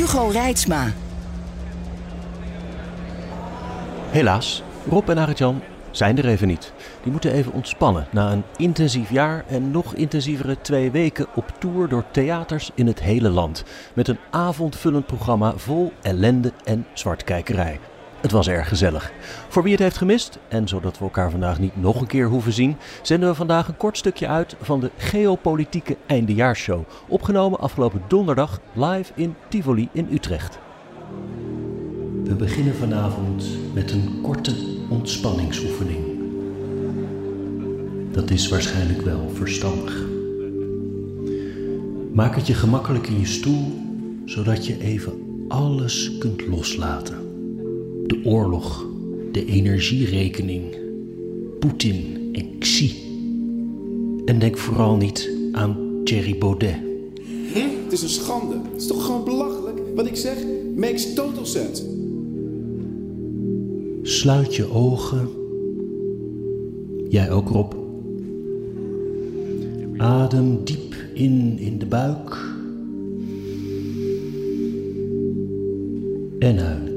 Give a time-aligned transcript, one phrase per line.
[0.00, 0.92] Hugo Reitsma.
[4.10, 6.72] Helaas, Rob en Arjan zijn er even niet.
[7.02, 11.88] Die moeten even ontspannen na een intensief jaar en nog intensievere twee weken op tour
[11.88, 13.64] door theaters in het hele land.
[13.94, 17.78] Met een avondvullend programma vol ellende en zwartkijkerij.
[18.20, 19.12] Het was erg gezellig.
[19.48, 22.52] Voor wie het heeft gemist, en zodat we elkaar vandaag niet nog een keer hoeven
[22.52, 26.82] zien, zenden we vandaag een kort stukje uit van de geopolitieke eindejaarsshow.
[27.08, 30.58] Opgenomen afgelopen donderdag live in Tivoli in Utrecht.
[32.24, 34.54] We beginnen vanavond met een korte
[34.88, 36.04] ontspanningsoefening.
[38.12, 40.04] Dat is waarschijnlijk wel verstandig.
[42.12, 43.78] Maak het je gemakkelijk in je stoel,
[44.24, 47.29] zodat je even alles kunt loslaten.
[48.10, 48.86] De oorlog,
[49.32, 50.62] de energierekening,
[51.58, 52.94] Poetin en Xi.
[54.24, 56.76] En denk vooral niet aan Thierry Baudet.
[57.84, 58.54] Het is een schande.
[58.72, 59.78] Het is toch gewoon belachelijk?
[59.94, 60.36] Wat ik zeg
[60.76, 61.82] makes total sense.
[64.02, 65.28] Sluit je ogen.
[67.08, 67.72] Jij ook, Rob.
[69.96, 72.38] Adem diep in in de buik.
[76.38, 76.89] En uit.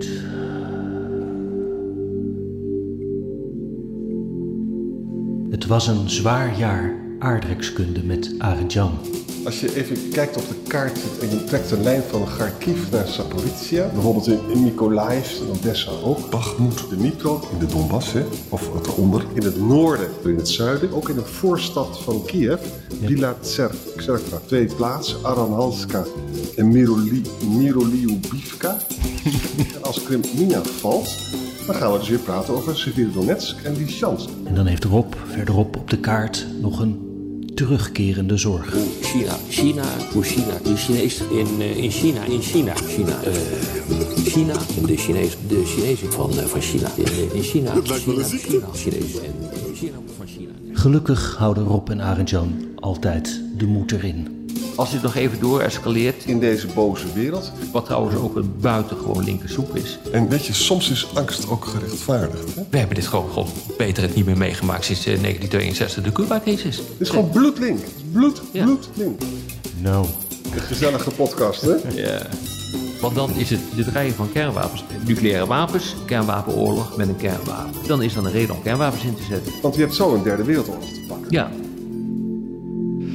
[5.74, 9.00] Was een zwaar jaar aardrijkskunde met Arjan.
[9.46, 13.08] Als je even kijkt op de kaart en je trekt een lijn van Kharkiv naar
[13.08, 18.70] Zaporizhia, bijvoorbeeld in, Mykolaiv, in Odessa ook, Bakhmut, de Dnipro, in de Donbass, hè, of
[18.74, 22.62] wat eronder, in het noorden, in het zuiden, ook in de voorstad van Kiev,
[23.00, 26.04] Bila Tserkva, twee plaatsen, Aranhalska
[26.56, 28.78] en Miroli, Miroliubivka.
[29.76, 31.10] en als Krimina valt,
[31.66, 34.30] dan gaan we dus weer praten over Severodonetsk en Lysychansk.
[34.44, 37.12] En dan heeft Rob verderop op de kaart nog een
[37.56, 38.76] terugkerende zorg.
[39.02, 43.34] China, China, hoe China, de Chinees in, eh, in China, in China, China, eh,
[44.26, 44.54] China,
[44.86, 49.76] de Chinees, de Chinezen van, eh, van China, in, in China, China, China, Chinezen en
[49.76, 50.52] China van China.
[50.74, 54.43] Gelukkig houden Rob en Arjan altijd de moed erin.
[54.76, 57.52] Als dit nog even door escaleert, In deze boze wereld.
[57.72, 60.00] wat trouwens ook een buitengewoon linker soep is.
[60.12, 62.56] En weet je, soms is angst ook gerechtvaardigd.
[62.56, 62.62] Hè?
[62.70, 63.48] We hebben dit gewoon, gewoon
[63.78, 66.78] beter het niet meer meegemaakt sinds eh, 1962, de Cuba-crisis.
[66.78, 67.80] Het is gewoon bloedlink.
[68.12, 68.64] Bloed, Ja.
[68.64, 69.22] bloedlink.
[69.82, 70.06] Nou,
[70.54, 71.76] Een gezellige podcast, hè?
[71.96, 72.22] Ja.
[73.02, 74.84] Want dan is het de dreigen van kernwapens.
[75.06, 77.72] Nucleaire wapens, kernwapenoorlog met een kernwapen.
[77.88, 79.54] Dan is dan een reden om kernwapens in te zetten.
[79.62, 81.28] Want je hebt zo een derde wereldoorlog te pakken.
[81.30, 81.52] Ja,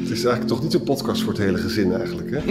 [0.09, 2.41] Het is eigenlijk toch niet een podcast voor het hele gezin eigenlijk, hè?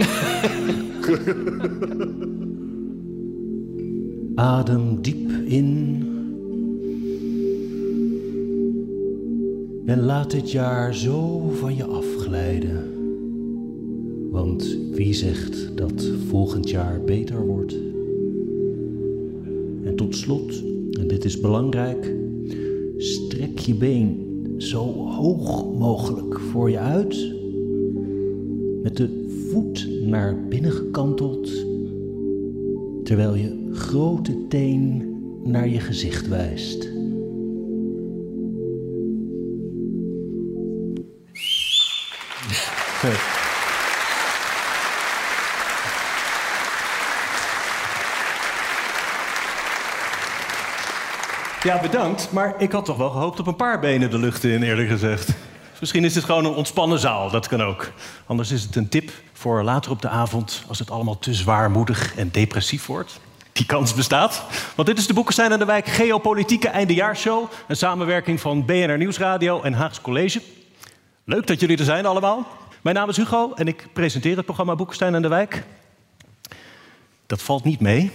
[4.34, 6.02] adem diep in.
[9.86, 12.84] En laat dit jaar zo van je afglijden.
[14.30, 17.76] Want wie zegt dat volgend jaar beter wordt?
[19.84, 20.62] En tot slot,
[21.00, 22.14] en dit is belangrijk,
[22.96, 24.26] strek je been
[24.58, 27.36] zo hoog mogelijk voor je uit.
[28.88, 31.50] Met de voet naar binnen gekanteld
[33.04, 36.88] terwijl je grote teen naar je gezicht wijst.
[51.62, 52.32] Ja, bedankt.
[52.32, 55.47] Maar ik had toch wel gehoopt op een paar benen de lucht in, eerlijk gezegd.
[55.80, 57.92] Misschien is dit gewoon een ontspannen zaal, dat kan ook.
[58.26, 60.62] Anders is het een tip voor later op de avond...
[60.68, 63.20] als het allemaal te zwaarmoedig en depressief wordt.
[63.52, 64.42] Die kans bestaat.
[64.74, 67.50] Want dit is de Boekenstein en de Wijk Geopolitieke Eindejaarsshow.
[67.68, 70.42] Een samenwerking van BNR Nieuwsradio en Haags College.
[71.24, 72.46] Leuk dat jullie er zijn allemaal.
[72.82, 75.64] Mijn naam is Hugo en ik presenteer het programma Boekenstein en de Wijk.
[77.26, 78.10] Dat valt niet mee.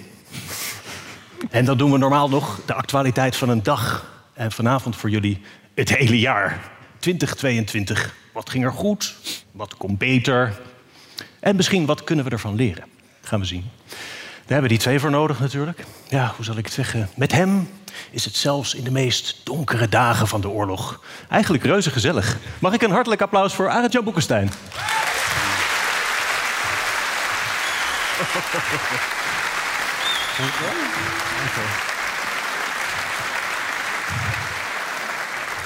[1.50, 4.12] En dan doen we normaal nog de actualiteit van een dag.
[4.34, 5.42] En vanavond voor jullie
[5.74, 6.72] het hele jaar.
[7.04, 8.16] 2022.
[8.32, 9.16] Wat ging er goed?
[9.52, 10.62] Wat komt beter?
[11.40, 12.84] En misschien wat kunnen we ervan leren?
[13.22, 13.70] Gaan we zien.
[13.88, 13.98] Daar
[14.46, 15.84] hebben we die twee voor nodig natuurlijk.
[16.10, 17.10] Ja, hoe zal ik het zeggen?
[17.16, 17.70] Met hem
[18.12, 22.38] is het zelfs in de meest donkere dagen van de oorlog eigenlijk reuze gezellig.
[22.60, 24.52] Mag ik een hartelijk applaus voor Arend Jan Boekenstein?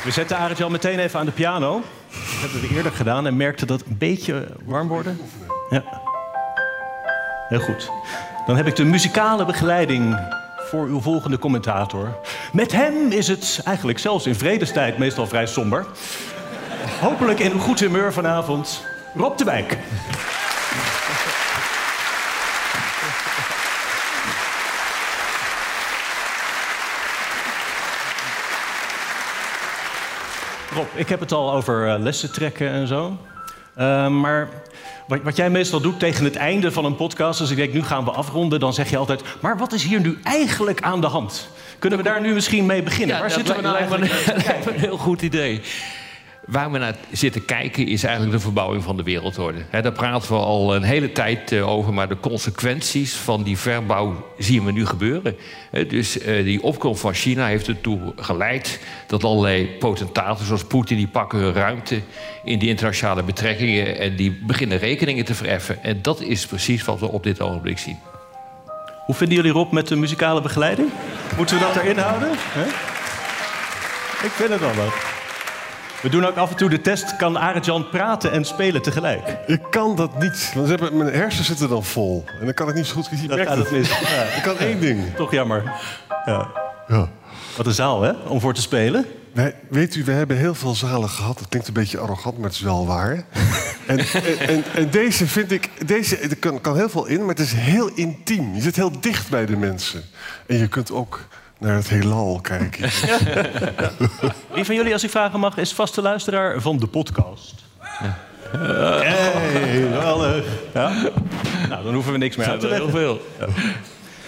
[0.08, 1.82] We zetten Arend meteen even aan de piano.
[2.10, 5.20] Dat hebben we eerder gedaan en merkten dat een beetje warm worden.
[5.70, 5.84] Ja.
[7.48, 7.92] Heel goed.
[8.46, 10.20] Dan heb ik de muzikale begeleiding
[10.58, 12.18] voor uw volgende commentator.
[12.52, 15.86] Met hem is het eigenlijk zelfs in vredestijd meestal vrij somber.
[17.02, 18.84] Hopelijk in een goed humeur vanavond.
[19.16, 19.78] Rob de Wijk.
[30.98, 33.18] Ik heb het al over eh, lessen trekken en zo.
[33.80, 34.50] Uh, maar
[35.08, 37.84] wat, wat, jij meestal doet tegen het einde van een podcast, als ik denk nu
[37.84, 41.08] gaan we afronden, dan zeg je altijd: Maar wat is hier nu eigenlijk aan de
[41.08, 41.50] hand?
[41.80, 43.16] Kunnen we daar nu misschien mee beginnen?
[43.16, 44.12] Ja, Waar zitten we nou eigenlijk?
[44.66, 45.62] een heel goed idee.
[46.48, 49.66] Waar we naar zitten kijken is eigenlijk de verbouwing van de wereldorde.
[49.70, 53.58] He, daar praten we al een hele tijd uh, over, maar de consequenties van die
[53.58, 55.36] verbouw zien we nu gebeuren.
[55.88, 61.08] Dus uh, die opkomst van China heeft ertoe geleid dat allerlei potentaten zoals Poetin, die
[61.08, 62.02] pakken hun ruimte
[62.44, 65.84] in die internationale betrekkingen en die beginnen rekeningen te verheffen.
[65.84, 67.98] En dat is precies wat we op dit ogenblik zien.
[69.06, 70.90] Hoe vinden jullie Rob met de muzikale begeleiding?
[71.38, 72.32] Moeten we dat erin houden?
[74.24, 75.17] Ik vind het wel wat.
[76.02, 79.38] We doen ook af en toe de test, kan Arend-Jan praten en spelen tegelijk?
[79.48, 82.24] Ik kan dat niet, want ze hebben, mijn hersenen zitten dan vol.
[82.40, 83.28] En dan kan ik niet zo goed kiezen.
[83.28, 83.90] Dat gaat het mis.
[83.90, 84.22] Ja.
[84.38, 85.16] Ik kan één ding.
[85.16, 85.64] Toch jammer.
[86.26, 86.48] Ja.
[86.88, 87.10] Ja.
[87.58, 89.06] Wat een zaal, hè, om voor te spelen.
[89.70, 91.38] Weet u, we hebben heel veel zalen gehad.
[91.38, 93.26] Dat klinkt een beetje arrogant, maar het is wel waar.
[93.88, 95.88] en, en, en, en, deze vind ik...
[95.88, 98.56] Deze, er kan, kan heel veel in, maar het is heel intiem.
[98.56, 100.04] Je zit heel dicht bij de mensen.
[100.46, 101.28] En je kunt ook
[101.60, 102.90] naar het heelal kijken.
[104.54, 107.54] Wie van jullie, als ik vragen mag, is vaste luisteraar van de podcast?
[107.82, 108.18] Ja.
[108.58, 110.46] Hey, geweldig.
[110.74, 110.92] Ja?
[111.70, 112.90] Nou, dan hoeven we niks meer uit te leggen.
[112.90, 113.22] Heel veel.
[113.40, 113.48] Ja.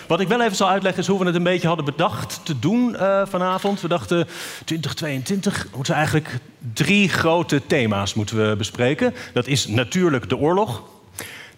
[0.07, 2.59] Wat ik wel even zal uitleggen is hoe we het een beetje hadden bedacht te
[2.59, 3.81] doen uh, vanavond.
[3.81, 4.27] We dachten
[4.65, 6.37] 2022 moeten we eigenlijk
[6.73, 9.13] drie grote thema's moeten we bespreken.
[9.33, 10.83] Dat is natuurlijk de oorlog.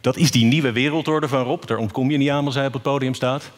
[0.02, 1.66] Dat is die nieuwe wereldorde van Rob.
[1.66, 3.52] Daar ontkom je niet aan als hij op het podium staat.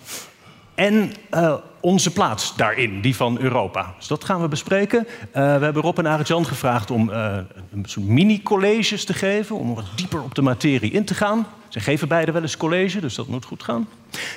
[0.75, 3.93] En uh, onze plaats daarin, die van Europa.
[3.97, 5.07] Dus dat gaan we bespreken.
[5.07, 7.37] Uh, we hebben Rob en Arend-Jan gevraagd om uh,
[7.73, 9.55] een soort mini-colleges te geven...
[9.55, 11.47] om wat dieper op de materie in te gaan.
[11.67, 13.87] Ze geven beide wel eens college, dus dat moet goed gaan.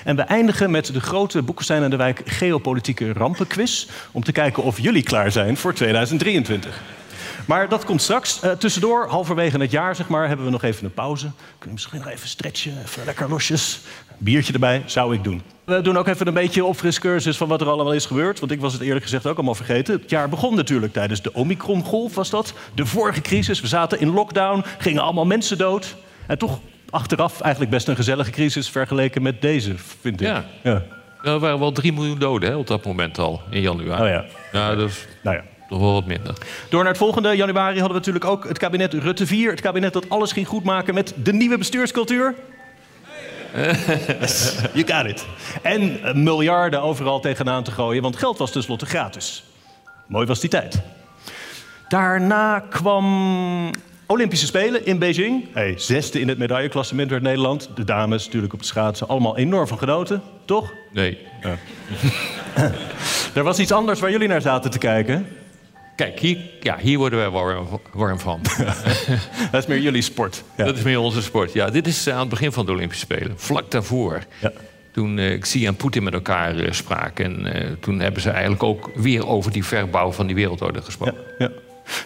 [0.04, 3.88] En we eindigen met de grote Boekenstein en de Wijk geopolitieke rampenquiz...
[4.12, 6.82] om te kijken of jullie klaar zijn voor 2023.
[7.46, 8.40] Maar dat komt straks.
[8.44, 11.26] Uh, tussendoor, halverwege het jaar, zeg maar, hebben we nog even een pauze.
[11.26, 13.80] Kunnen we misschien nog even stretchen, even lekker losjes.
[14.18, 15.42] Biertje erbij, zou ik doen.
[15.64, 18.40] We doen ook even een beetje opfriscursus van wat er allemaal is gebeurd.
[18.40, 20.00] Want ik was het eerlijk gezegd ook allemaal vergeten.
[20.00, 22.52] Het jaar begon natuurlijk tijdens de Omicron-golf, was dat.
[22.74, 23.60] De vorige crisis.
[23.60, 25.96] We zaten in lockdown, gingen allemaal mensen dood.
[26.26, 26.60] En toch
[26.90, 30.26] achteraf eigenlijk best een gezellige crisis vergeleken met deze, vind ik.
[30.26, 30.44] Ja.
[30.62, 30.82] ja.
[31.22, 34.02] Er waren wel 3 miljoen doden hè, op dat moment al, in januari.
[34.02, 34.24] Oh ja.
[34.52, 35.42] Ja, dus Nou ja.
[35.68, 36.34] Toch wel wat minder.
[36.68, 37.36] Door naar het volgende.
[37.36, 39.50] Januari hadden we natuurlijk ook het kabinet Rutte 4.
[39.50, 42.34] Het kabinet dat alles ging goedmaken met de nieuwe bestuurscultuur.
[44.20, 45.26] Yes, you got it.
[45.62, 49.44] En miljarden overal tegenaan te gooien, want geld was tenslotte gratis.
[50.06, 50.82] Mooi was die tijd.
[51.88, 53.70] Daarna kwam
[54.06, 55.44] Olympische Spelen in Beijing.
[55.52, 57.70] Hey, zesde in het medailleklassement werd Nederland.
[57.74, 60.73] De dames natuurlijk op het schaatsen allemaal enorm van genoten, toch?
[60.92, 61.18] Nee.
[61.42, 61.56] Ja.
[63.35, 65.26] er was iets anders waar jullie naar zaten te kijken.
[65.96, 68.40] Kijk, hier, ja, hier worden wij warm, warm van.
[69.52, 70.42] Dat is meer jullie sport.
[70.56, 70.64] Ja.
[70.64, 71.52] Dat is meer onze sport.
[71.52, 73.34] Ja, dit is aan het begin van de Olympische Spelen.
[73.36, 74.22] Vlak daarvoor.
[74.40, 74.52] Ja.
[74.92, 77.24] Toen uh, Xi en Poetin met elkaar uh, spraken.
[77.24, 81.14] En uh, toen hebben ze eigenlijk ook weer over die verbouw van die wereldorde gesproken.
[81.38, 81.52] Ja, ja.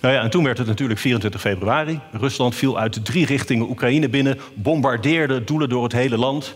[0.01, 2.01] Nou ja, en toen werd het natuurlijk 24 februari.
[2.13, 6.55] Rusland viel uit drie richtingen Oekraïne binnen, bombardeerde doelen door het hele land.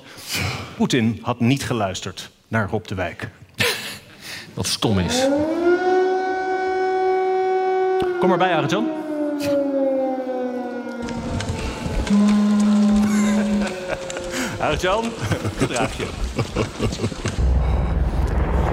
[0.76, 3.28] Poetin had niet geluisterd naar Rob de Wijk.
[4.54, 5.26] Wat stom is.
[8.24, 8.86] Kom erbij, Arjan.
[14.60, 15.04] Arjan,
[15.56, 16.06] gedraag je.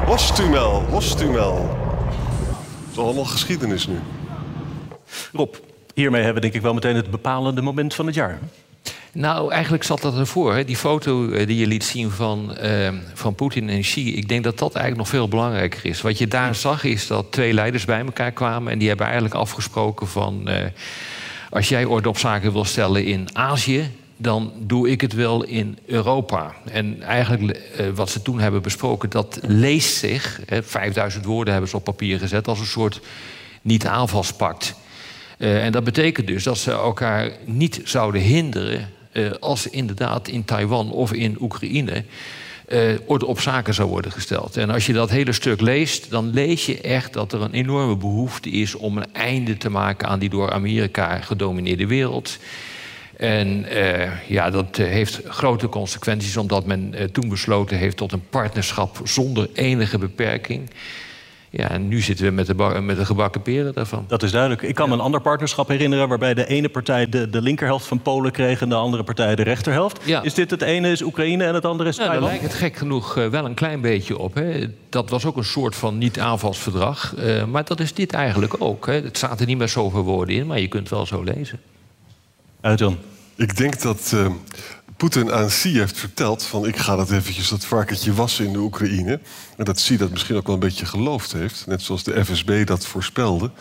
[0.06, 1.78] Hostumel, hostumel.
[2.80, 4.00] Het is allemaal geschiedenis nu.
[5.34, 5.56] Rob,
[5.94, 8.40] hiermee hebben we denk ik wel meteen het bepalende moment van het jaar.
[9.14, 10.56] Nou, eigenlijk zat dat ervoor.
[10.56, 10.66] Hè?
[10.66, 14.16] Die foto uh, die je liet zien van, uh, van Poetin en Xi...
[14.16, 16.02] ik denk dat dat eigenlijk nog veel belangrijker is.
[16.02, 18.72] Wat je daar zag is dat twee leiders bij elkaar kwamen...
[18.72, 20.50] en die hebben eigenlijk afgesproken van...
[20.50, 20.56] Uh,
[21.50, 23.92] als jij orde op zaken wil stellen in Azië...
[24.18, 26.54] dan doe ik het wel in Europa.
[26.72, 27.60] En eigenlijk
[27.96, 29.10] wat ze toen hebben besproken...
[29.10, 32.48] dat leest zich, hè, 5000 woorden hebben ze op papier gezet...
[32.48, 33.02] als een soort
[33.62, 34.76] niet-aanvalspact...
[35.38, 40.92] En dat betekent dus dat ze elkaar niet zouden hinderen eh, als inderdaad in Taiwan
[40.92, 42.04] of in Oekraïne
[42.68, 44.58] uh, op zaken zou worden gesteld.
[44.58, 47.98] En als je dat hele stuk leest, dan lees je echt dat er een enorme
[47.98, 52.38] behoefte is om een einde te maken aan die door Amerika gedomineerde wereld.
[53.18, 59.02] En uh, ja, dat heeft grote consequenties, omdat men toen besloten heeft tot een partnerschap
[59.04, 60.70] zonder enige beperking.
[61.54, 64.06] Ja, en nu zitten we met de, met de gebakken peren daarvan.
[64.08, 64.62] Dat is duidelijk.
[64.62, 66.08] Ik kan me een ander partnerschap herinneren...
[66.08, 68.62] waarbij de ene partij de, de linkerhelft van Polen kreeg...
[68.62, 70.00] en de andere partij de rechterhelft.
[70.04, 70.22] Ja.
[70.22, 72.20] Is dit het ene is Oekraïne en het andere is Thailand?
[72.20, 74.34] Nou, daar lijkt het gek genoeg uh, wel een klein beetje op.
[74.34, 74.68] Hè.
[74.90, 77.14] Dat was ook een soort van niet-aanvalsverdrag.
[77.18, 78.86] Uh, maar dat is dit eigenlijk ook.
[78.86, 78.94] Hè.
[78.94, 81.60] Het staat er niet meer zoveel woorden in, maar je kunt wel zo lezen.
[82.62, 82.84] Uit.
[83.36, 84.28] Ik denk dat uh,
[85.02, 86.44] Poetin aan Xi heeft verteld...
[86.44, 89.20] van ik ga dat eventjes dat varkentje wassen in de Oekraïne.
[89.58, 91.68] En dat Xi dat misschien ook wel een beetje geloofd heeft.
[91.68, 93.52] Net zoals de FSB dat voorspelde.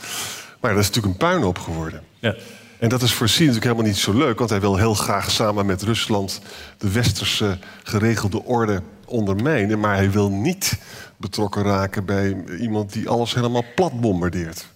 [0.60, 2.02] Maar dat is natuurlijk een puinhoop geworden.
[2.18, 2.34] Ja.
[2.78, 4.38] En dat is voor Xi natuurlijk helemaal niet zo leuk...
[4.38, 6.40] want hij wil heel graag samen met Rusland...
[6.78, 9.80] de westerse geregelde orde ondermijnen...
[9.80, 10.78] maar hij wil niet
[11.16, 14.66] betrokken raken bij iemand die alles helemaal plat bombardeert.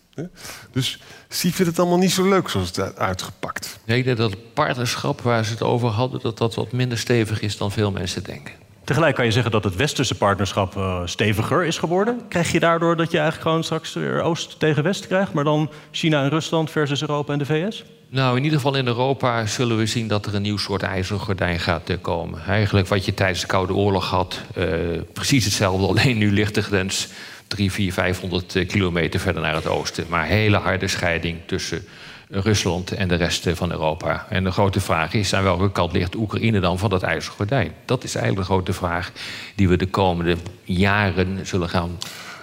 [0.72, 3.78] Dus Xi vindt het allemaal niet zo leuk zoals het uitgepakt.
[3.84, 6.20] Nee, ik denk dat het partnerschap waar ze het over hadden...
[6.20, 8.54] dat dat wat minder stevig is dan veel mensen denken.
[8.84, 12.20] Tegelijk kan je zeggen dat het westerse partnerschap uh, steviger is geworden.
[12.28, 15.32] Krijg je daardoor dat je eigenlijk gewoon straks weer Oost tegen West krijgt...
[15.32, 17.84] maar dan China en Rusland versus Europa en de VS?
[18.08, 21.20] Nou, in ieder geval in Europa zullen we zien dat er een nieuw soort ijzeren
[21.20, 22.44] gordijn gaat uh, komen.
[22.46, 24.66] Eigenlijk wat je tijdens de Koude Oorlog had, uh,
[25.12, 25.86] precies hetzelfde...
[26.00, 27.08] alleen nu ligt de grens
[27.46, 30.06] 3, 4, 500 kilometer verder naar het oosten.
[30.08, 31.84] Maar hele harde scheiding tussen
[32.28, 34.26] Rusland en de rest van Europa.
[34.28, 37.72] En de grote vraag is, aan welke kant ligt Oekraïne dan van dat ijzeren gordijn?
[37.84, 39.12] Dat is eigenlijk de grote vraag
[39.54, 41.98] die we de komende jaren zullen gaan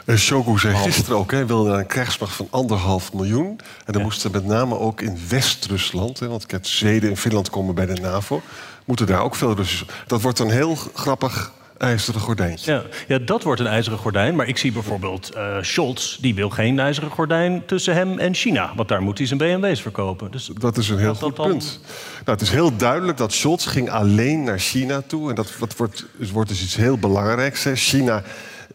[0.06, 3.48] en Shogu zei gisteren ook, hij wilde een krijgsmacht van anderhalf miljoen.
[3.48, 4.02] En dan ja.
[4.02, 8.42] moesten met name ook in West-Rusland, want kijk, Zweden en Finland komen bij de NAVO,
[8.86, 9.88] moeten daar ook veel Russen.
[10.08, 12.72] Dat wordt een heel grappig ijzeren gordijntje.
[12.72, 14.36] Ja, ja, dat wordt een ijzeren gordijn.
[14.36, 18.72] Maar ik zie bijvoorbeeld uh, Scholz, die wil geen ijzeren gordijn tussen hem en China.
[18.76, 20.32] Want daar moet hij zijn BMW's verkopen.
[20.32, 21.48] Dus dat is een heel goed dan...
[21.48, 21.80] punt.
[22.26, 25.30] Nou, het is heel duidelijk dat Scholz ging alleen naar China toe.
[25.30, 27.64] En dat, dat wordt, wordt dus iets heel belangrijks.
[27.64, 27.76] Hè.
[27.76, 28.24] China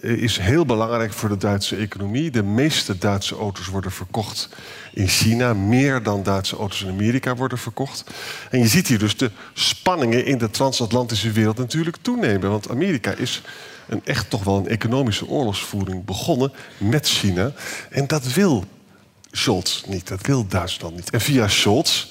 [0.01, 2.31] is heel belangrijk voor de Duitse economie.
[2.31, 4.49] De meeste Duitse auto's worden verkocht
[4.93, 5.55] in China.
[5.55, 8.05] Meer dan Duitse auto's in Amerika worden verkocht.
[8.51, 12.51] En je ziet hier dus de spanningen in de transatlantische wereld natuurlijk toenemen.
[12.51, 13.43] Want Amerika is
[13.89, 17.53] een echt toch wel een economische oorlogsvoering begonnen met China.
[17.91, 18.65] En dat wil
[19.31, 21.11] Scholz niet, dat wil Duitsland niet.
[21.11, 22.07] En via Scholz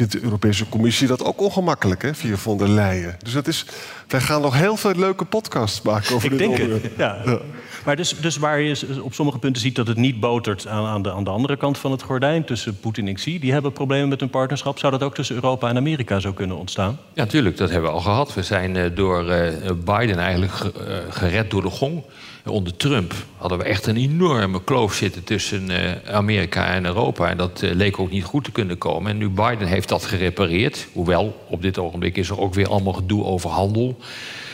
[0.00, 3.16] vindt de Europese Commissie dat ook ongemakkelijk, hè, via von der Leyen.
[3.22, 3.66] Dus dat is,
[4.08, 7.22] wij gaan nog heel veel leuke podcasts maken over Ik dit denk het, ja.
[7.24, 7.38] ja.
[7.84, 11.02] Maar dus, dus waar je op sommige punten ziet dat het niet botert aan, aan,
[11.02, 14.08] de, aan de andere kant van het gordijn, tussen Poetin en Xi, die hebben problemen
[14.08, 14.78] met hun partnerschap.
[14.78, 16.98] Zou dat ook tussen Europa en Amerika zo kunnen ontstaan?
[17.12, 18.34] Ja, natuurlijk, dat hebben we al gehad.
[18.34, 19.48] We zijn uh, door uh,
[19.84, 22.02] Biden eigenlijk uh, gered door de gong.
[22.44, 25.70] Onder Trump hadden we echt een enorme kloof zitten tussen
[26.06, 27.30] Amerika en Europa.
[27.30, 29.10] En dat leek ook niet goed te kunnen komen.
[29.10, 30.86] En nu Biden heeft dat gerepareerd.
[30.92, 33.98] Hoewel, op dit ogenblik is er ook weer allemaal gedoe over handel.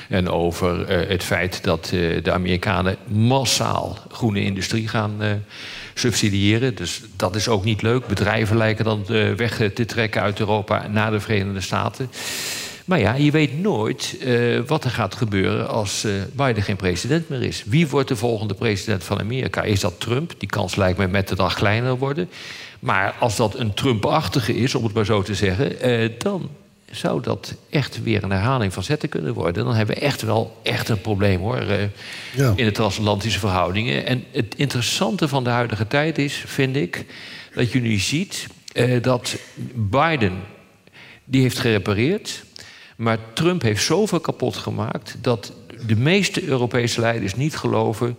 [0.08, 1.86] En over uh, het feit dat
[2.22, 5.42] de Amerikanen massaal groene industrie gaan
[5.94, 6.74] subsidiëren.
[6.74, 8.06] Dus dat is ook niet leuk.
[8.06, 9.04] Bedrijven lijken dan
[9.36, 12.10] weg te trekken uit Europa naar de Verenigde Staten.
[12.86, 14.18] Maar ja, je weet nooit
[14.66, 17.64] wat er gaat gebeuren als Biden geen president meer is.
[17.66, 19.62] Wie wordt de volgende president van Amerika?
[19.62, 20.34] Is dat Trump?
[20.38, 22.30] Die kans lijkt me met de dag kleiner worden.
[22.80, 26.50] Maar als dat een Trump-achtige is, om het maar zo te zeggen, dan
[26.90, 29.64] zou dat echt weer een herhaling van zetten kunnen worden.
[29.64, 31.62] Dan hebben we echt wel echt een probleem hoor.
[32.36, 32.52] Ja.
[32.56, 34.06] In de transatlantische verhoudingen.
[34.06, 37.04] En het interessante van de huidige tijd is, vind ik,
[37.54, 38.46] dat je nu ziet
[39.02, 39.36] dat
[39.74, 40.32] Biden
[41.24, 42.44] die heeft gerepareerd.
[42.96, 45.52] Maar Trump heeft zoveel kapot gemaakt dat
[45.86, 48.16] de meeste Europese leiders niet geloven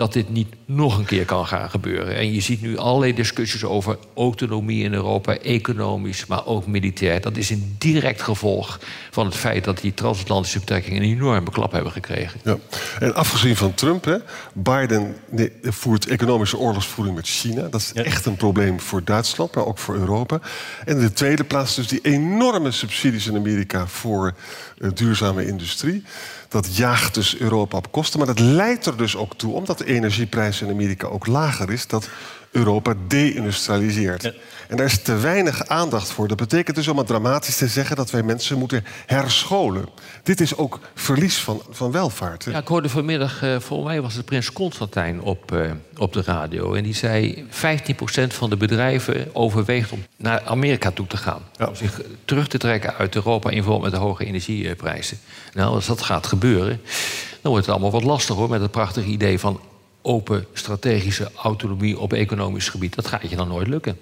[0.00, 2.16] dat dit niet nog een keer kan gaan gebeuren.
[2.16, 7.20] En je ziet nu allerlei discussies over autonomie in Europa, economisch, maar ook militair.
[7.20, 8.80] Dat is een direct gevolg
[9.10, 12.40] van het feit dat die transatlantische betrekkingen een enorme klap hebben gekregen.
[12.44, 12.56] Ja.
[12.98, 14.16] En afgezien van Trump, hè,
[14.52, 15.16] Biden
[15.62, 17.68] voert economische oorlogsvoering met China.
[17.68, 20.40] Dat is echt een probleem voor Duitsland, maar ook voor Europa.
[20.84, 24.34] En in de tweede plaats dus die enorme subsidies in Amerika voor
[24.78, 26.02] uh, duurzame industrie.
[26.48, 28.18] Dat jaagt dus Europa op kosten.
[28.18, 31.86] Maar dat leidt er dus ook toe, omdat de energieprijs in Amerika ook lager is,
[31.86, 32.08] dat
[32.50, 34.24] Europa deindustrialiseert.
[34.68, 36.28] En daar is te weinig aandacht voor.
[36.28, 39.88] Dat betekent dus om het dramatisch te zeggen dat wij mensen moeten herscholen.
[40.22, 42.44] Dit is ook verlies van, van welvaart.
[42.44, 42.50] hè.
[42.50, 46.22] Ja, ik hoorde vanmiddag, eh, volgens mij was het prins Constantijn op, eh, op de
[46.22, 46.74] radio.
[46.74, 51.42] En die zei, 15% van de bedrijven overweegt om naar Amerika toe te gaan.
[51.68, 55.18] Om zich terug te trekken uit Europa in verband met de hoge energieprijzen.
[55.52, 56.80] Nou, als dat gaat gebeuren,
[57.42, 58.48] dan wordt het allemaal wat lastig hoor.
[58.48, 59.60] Met het prachtige idee van
[60.02, 62.94] open strategische autonomie op economisch gebied.
[62.94, 63.98] Dat gaat je dan nooit lukken.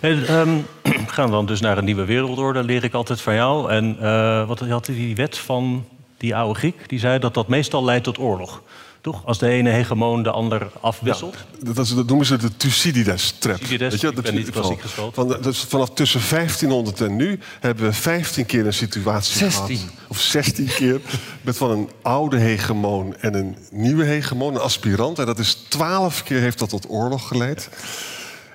[0.00, 0.56] En, ehm,
[1.06, 3.70] we gaan dan dus naar een nieuwe wereldorde, leer ik altijd van jou.
[3.70, 5.84] En eh, wat had die wet van
[6.16, 6.88] die oude Griek?
[6.88, 8.62] Die zei dat dat meestal leidt tot oorlog.
[9.02, 9.22] Toch?
[9.26, 11.36] Als de ene hegemoon de ander afwisselt.
[11.62, 13.56] Dat, is- dat noemen ze de Thucydides-trap.
[13.56, 14.80] Thucydides, Weet je, dat- ben niet klassiek.
[15.12, 19.76] Van, dus vanaf tussen 1500 en nu hebben we 15 keer een situatie 16.
[19.76, 19.90] gehad.
[20.08, 21.00] Of 16 keer.
[21.40, 25.18] Met van een oude hegemoon en een nieuwe hegemoon, een aspirant.
[25.18, 27.68] En dat is 12 keer heeft dat tot oorlog geleid.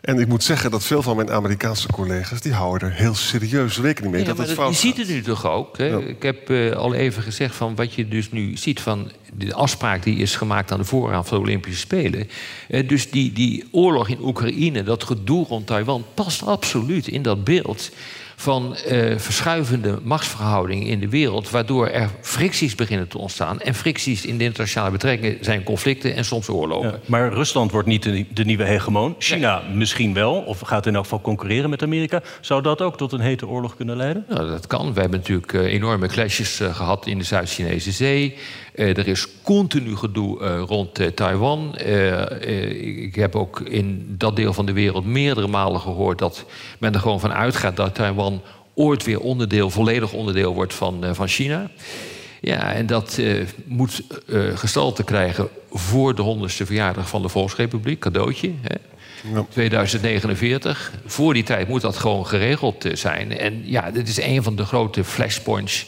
[0.01, 2.42] En ik moet zeggen dat veel van mijn Amerikaanse collega's...
[2.42, 4.82] die houden er heel serieus rekening mee Ja, dat het fout je gaat.
[4.82, 5.77] ziet het nu toch ook.
[5.77, 6.08] Hè?
[6.08, 10.04] Ik heb eh, al even gezegd van wat je dus nu ziet van de afspraak
[10.04, 12.30] die is gemaakt aan de voorraad van de Olympische Spelen.
[12.68, 17.44] Eh, dus die, die oorlog in Oekraïne, dat gedoe rond Taiwan, past absoluut in dat
[17.44, 17.92] beeld
[18.39, 23.60] van eh, verschuivende machtsverhoudingen in de wereld, waardoor er fricties beginnen te ontstaan.
[23.60, 26.89] En fricties in de internationale betrekkingen zijn conflicten en soms oorlogen.
[26.89, 29.15] Ja, maar Rusland wordt niet de, de nieuwe hegemoon.
[29.20, 32.22] China misschien wel, of gaat in elk geval concurreren met Amerika.
[32.41, 34.25] Zou dat ook tot een hete oorlog kunnen leiden?
[34.29, 34.94] Nou, dat kan.
[34.94, 38.38] We hebben natuurlijk eh, enorme clashes eh, gehad in de Zuid-Chinese Zee.
[38.77, 41.77] Eh, er is continu gedoe eh, rond eh, Taiwan.
[42.79, 46.46] Ik heb ook in dat deel van de wereld meerdere malen gehoord dat
[46.79, 48.41] men er gewoon van uitgaat dat Taiwan
[48.74, 51.69] ooit weer onderdeel, volledig onderdeel wordt van, van China.
[52.41, 53.22] Ja, en dat
[53.65, 58.51] moet eh, gestalte krijgen voor de honderdste verjaardag van de Volksrepubliek, cadeautje.
[58.62, 58.75] Hè.
[59.50, 60.91] 2049.
[61.05, 63.38] Voor die tijd moet dat gewoon geregeld zijn.
[63.38, 65.86] En ja, dit is een van de grote flashpoints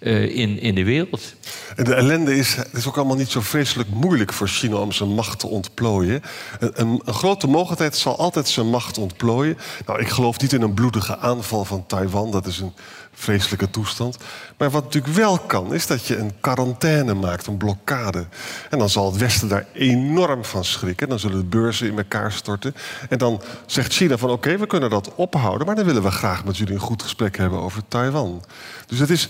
[0.00, 1.34] in, in de wereld.
[1.76, 5.08] En de ellende is, is ook allemaal niet zo vreselijk moeilijk voor China om zijn
[5.08, 6.22] macht te ontplooien.
[6.58, 9.58] Een, een, een grote mogelijkheid zal altijd zijn macht ontplooien.
[9.86, 12.72] Nou, ik geloof niet in een bloedige aanval van Taiwan, dat is een
[13.18, 14.16] vreselijke toestand.
[14.56, 18.26] Maar wat natuurlijk wel kan, is dat je een quarantaine maakt, een blokkade.
[18.70, 21.08] En dan zal het Westen daar enorm van schrikken.
[21.08, 22.74] Dan zullen de beurzen in elkaar storten.
[23.08, 25.66] En dan zegt China van oké, we kunnen dat ophouden...
[25.66, 28.44] maar dan willen we graag met jullie een goed gesprek hebben over Taiwan.
[28.86, 29.28] Dus het is...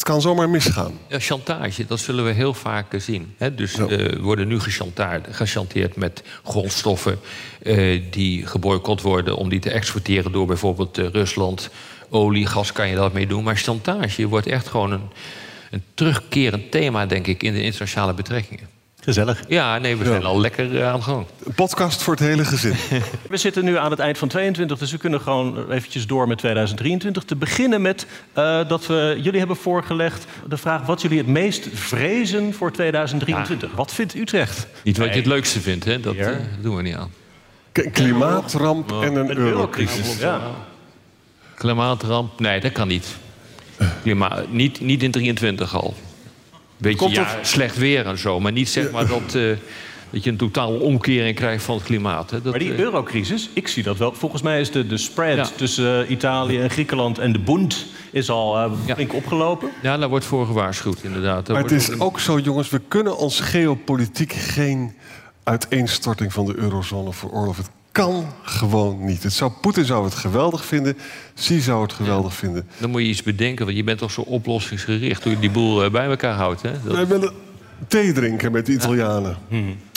[0.00, 0.98] Het kan zomaar misgaan.
[1.08, 3.34] Ja, chantage, dat zullen we heel vaak eh, zien.
[3.36, 3.54] Hè?
[3.54, 4.60] Dus eh, worden nu
[5.30, 7.18] gechanteerd met grondstoffen
[7.62, 11.70] eh, die geboycott worden om die te exporteren door bijvoorbeeld Rusland.
[12.08, 13.44] Olie, gas kan je dat mee doen.
[13.44, 15.08] Maar chantage wordt echt gewoon een,
[15.70, 18.79] een terugkerend thema, denk ik, in de internationale betrekkingen.
[19.04, 19.42] Gezellig.
[19.48, 21.26] Ja, nee, we zijn al lekker eh, aan de gang.
[21.54, 22.74] Podcast voor het hele gezin.
[23.30, 26.38] We zitten nu aan het eind van 22, dus we kunnen gewoon eventjes door met
[26.38, 27.22] 2023.
[27.24, 31.68] Te beginnen met eh, dat we jullie hebben voorgelegd de vraag wat jullie het meest
[31.72, 33.70] vrezen voor 2023.
[33.74, 34.66] Wat vindt Utrecht?
[34.84, 36.00] Niet wat je het leukste vindt, hè?
[36.00, 36.28] Dat eh,
[36.60, 37.10] doen we niet aan.
[37.72, 40.18] K- klimaatramp en een Een eurocrisis.
[40.18, 40.40] Ja.
[41.54, 43.06] Klimaatramp, nee, dat kan niet.
[44.02, 45.94] Klima niet, niet in 23 al.
[46.80, 49.42] Beetje Komt ja, het- slecht weer en zo, maar niet zeg maar dat, eh,
[50.10, 52.30] dat je een totale omkering krijgt van het klimaat.
[52.30, 52.40] Hè.
[52.42, 54.12] Dat, Maar die eh, eurocrisis, ik zie dat wel.
[54.14, 55.48] Volgens mij is de, de spread Ja.
[55.56, 58.94] tussen eh, Italië en Griekenland en de Bund is al eh, Ja.
[58.94, 59.70] flink opgelopen.
[59.82, 61.46] ja, daar wordt voor gewaarschuwd, inderdaad.
[61.46, 64.94] Daar Maar het is ook- ook zo, jongens, we kunnen ons geopolitiek geen
[65.44, 67.62] uiteenstorting van de eurozone veroorloven.
[67.64, 69.22] Het kan gewoon niet.
[69.22, 70.96] Het zou, Poetin zou het geweldig vinden,
[71.34, 72.68] Xi zou het geweldig vinden.
[72.78, 75.22] Dan moet je iets bedenken, want je bent toch zo oplossingsgericht...
[75.22, 76.62] hoe je die boel eh, bij elkaar houdt.
[76.62, 76.72] Hè?
[76.84, 77.32] Dat, Wij willen
[77.88, 79.38] thee drinken met de Italianen.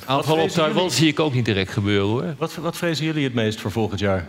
[0.05, 0.97] aanval op vrezen Taiwan jullie?
[0.97, 2.35] zie ik ook niet direct gebeuren, hoor.
[2.37, 4.27] Wat, wat vrezen jullie het meest voor volgend jaar?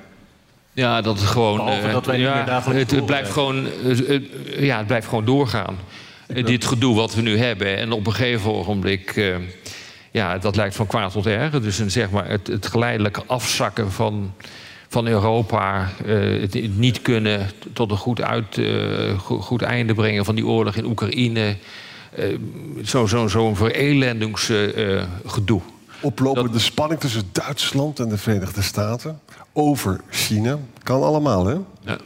[0.72, 1.68] Ja, dat het gewoon.
[1.68, 4.20] Eh, dat wij niet ja, het, blijft gewoon, eh,
[4.60, 5.78] ja, het blijft gewoon doorgaan.
[6.26, 7.76] Dit gedoe wat we nu hebben.
[7.76, 9.34] En op een gegeven ogenblik.
[10.14, 11.62] Eh, ja, dat lijkt van kwaad tot erger.
[11.62, 14.32] Dus een, zeg maar, het, het geleidelijke afzakken van,
[14.88, 15.88] van Europa.
[16.06, 20.46] eh, het niet kunnen tot een goed, uit, eh, go- goed einde brengen van die
[20.46, 21.56] oorlog in Oekraïne.
[22.16, 22.38] eh,
[22.82, 25.60] Zo'n zo, zo'n verelendungsgedoe.
[26.00, 29.20] Oplopende spanning tussen Duitsland en de Verenigde Staten
[29.52, 30.58] over China.
[30.82, 31.56] Kan allemaal, hè?
[31.80, 31.98] ja.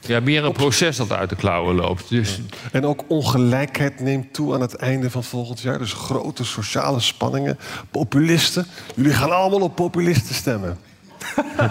[0.00, 2.08] Ja, meer een proces dat uit de klauwen loopt.
[2.08, 2.40] Dus
[2.72, 5.78] En ook ongelijkheid neemt toe aan het einde van volgend jaar.
[5.78, 7.58] Dus grote sociale spanningen.
[7.90, 8.66] Populisten.
[8.94, 10.78] Jullie gaan allemaal op populisten stemmen.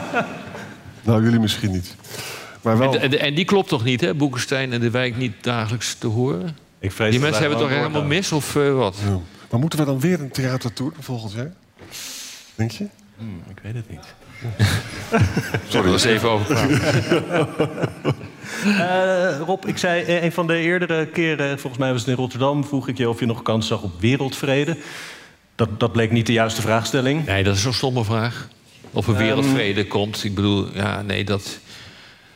[1.06, 1.96] nou, jullie misschien niet.
[2.62, 2.94] Maar wel.
[2.94, 4.16] En, en, en die klopt toch niet, hè?
[4.16, 6.58] Boekenstein en de wijk niet dagelijks te horen?
[6.80, 8.96] Ik vrees Die mensen hebben toch gewoon helemaal mis of eh, wat?
[9.06, 9.20] Ja.
[9.50, 11.54] Maar moeten we dan weer een theatertour volgend jaar?
[12.56, 12.88] Denk je?
[13.18, 14.14] Hmm, ik weet het niet.
[15.68, 15.88] Sorry.
[15.88, 16.52] we eens even over
[18.66, 22.16] uh, Rob, ik zei eh, een van de eerdere keren, volgens mij was het in
[22.16, 24.78] Rotterdam, vroeg ik je of je nog kans zag op wereldvrede.
[25.56, 27.26] Dat, dat bleek niet de juiste vraagstelling.
[27.26, 28.48] Nee, dat is zo'n stomme vraag.
[28.92, 30.24] Of er wereldvrede komt.
[30.24, 31.60] Ik bedoel, ja, nee, dat,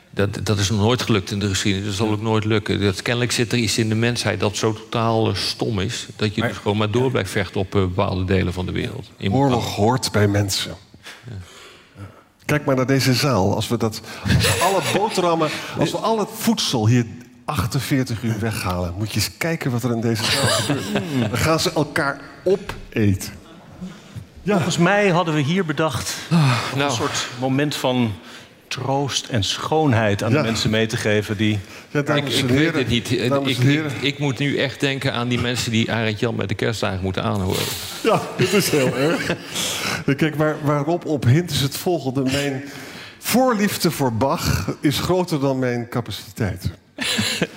[0.10, 1.88] dat, dat is nog nooit gelukt in de geschiedenis.
[1.88, 2.82] Dat zal ook nooit lukken.
[2.82, 6.08] Dat, kennelijk zit er iets in de mensheid dat zo totaal uh, stom is...
[6.16, 9.10] dat je dus gewoon maar door blijft vechten op uh, bepaalde delen van de wereld.
[9.18, 10.76] In Oorlog hoort bij mensen.
[11.30, 11.53] Ja.
[12.46, 13.56] Kijk maar naar deze zaal.
[13.56, 14.02] Als we, dat,
[14.36, 17.06] als we alle boterhammen, als we al het voedsel hier
[17.46, 18.94] 48 uur weghalen...
[18.98, 21.30] moet je eens kijken wat er in deze zaal gebeurt.
[21.30, 23.34] Dan gaan ze elkaar opeten.
[24.42, 24.54] Ja.
[24.54, 26.90] Volgens mij hadden we hier bedacht ah, nou.
[26.90, 28.14] een soort moment van
[28.74, 31.60] troost en schoonheid aan de mensen mee te geven die...
[31.90, 33.12] Ja, ik, ik weet het niet.
[33.12, 36.56] Ik, ik, ik, moet nu echt denken aan die mensen die Arend Jan met de
[36.56, 37.64] kerstdagen moeten aanhoren.
[38.04, 39.36] Ja, dat is heel erg.
[40.18, 42.24] Kijk, waar, waarop op hint is het volgende.
[42.24, 42.64] Mijn
[43.20, 46.70] voorliefde voor Bach is groter dan mijn capaciteit.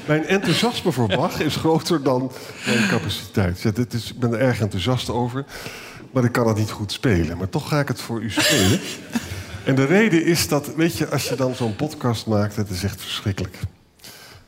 [0.07, 2.33] mijn enthousiasme voor Bach is groter dan
[2.67, 3.61] mijn capaciteit.
[3.61, 5.45] Ja, dit is, ik ben er erg enthousiast over.
[6.13, 7.37] Maar ik kan het niet goed spelen.
[7.37, 8.81] Maar toch ga ik het voor u spelen.
[9.67, 12.85] En de reden is dat, weet je, als je dan zo'n podcast maakt, het is
[12.85, 13.59] echt verschrikkelijk.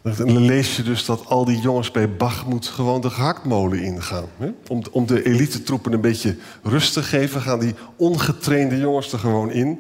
[0.03, 4.25] Dan lees je dus dat al die jongens bij Bachmoed gewoon de gehaktmolen ingaan.
[4.37, 4.51] Hè?
[4.69, 9.51] Om, om de elite-troepen een beetje rust te geven, gaan die ongetrainde jongens er gewoon
[9.51, 9.71] in.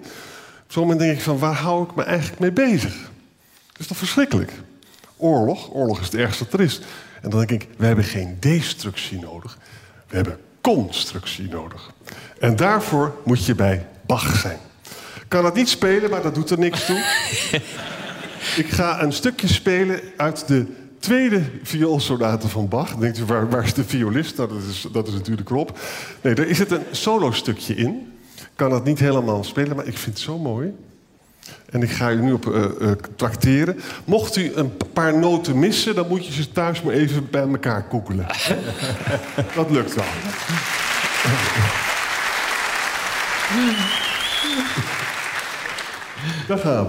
[0.65, 3.11] Op zo'n moment denk ik van, waar hou ik me eigenlijk mee bezig?
[3.73, 4.53] Dat is toch verschrikkelijk?
[5.17, 6.81] Oorlog, oorlog is het ergste dat er is.
[7.23, 9.59] En dan denk ik, we hebben geen destructie nodig.
[10.09, 11.93] We hebben constructie nodig.
[12.39, 14.59] En daarvoor moet je bij Bach zijn.
[15.29, 16.97] Kan dat niet spelen, maar dat doet er niks toe.
[18.63, 20.67] ik ga een stukje spelen uit de
[20.99, 22.91] tweede vioolsonate van Bach.
[22.91, 24.37] Dan denkt u, waar, waar is de violist?
[24.37, 25.69] Nou, dat, is, dat is natuurlijk Rob.
[26.21, 28.13] Nee, daar is het een solo-stukje in.
[28.37, 30.75] Ik kan dat niet helemaal spelen, maar ik vind het zo mooi.
[31.71, 33.81] En ik ga u nu op uh, uh, trakteren.
[34.05, 37.83] Mocht u een paar noten missen, dan moet je ze thuis maar even bij elkaar
[37.83, 38.27] koekelen.
[39.55, 40.05] dat lukt wel.
[46.49, 46.87] Daar gaan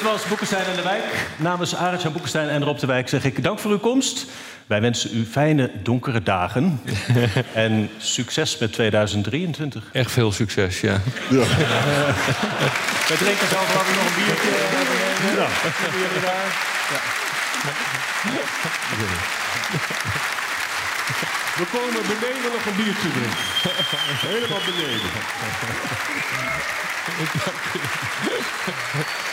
[0.00, 1.04] Dit was Boekenstein en de Wijk.
[1.36, 4.26] Namens Arend Boekenstein en Rob de Wijk zeg ik dank voor uw komst.
[4.66, 6.80] Wij wensen u fijne donkere dagen.
[7.54, 9.84] en succes met 2023.
[9.92, 11.00] Echt veel succes, ja.
[11.30, 11.38] ja.
[13.08, 14.50] We drinken zo ik nog een biertje.
[15.36, 15.48] Ja.
[15.92, 16.46] Jullie daar?
[16.90, 17.00] Ja.
[21.56, 23.38] We komen beneden nog een biertje drinken.
[24.32, 25.10] Helemaal beneden.